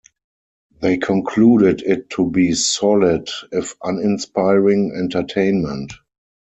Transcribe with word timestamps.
They 0.81 0.97
concluded 0.97 1.81
it 1.83 2.09
to 2.15 2.25
be 2.31 2.55
solid, 2.55 3.29
if 3.51 3.75
uninspiring, 3.83 4.95
entertainment. 4.97 5.93